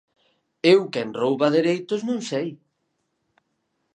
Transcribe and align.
Eu 0.73 0.79
quen 0.93 1.09
rouba 1.21 1.53
dereitos 1.57 2.01
non 2.07 2.19
sei. 2.29 2.47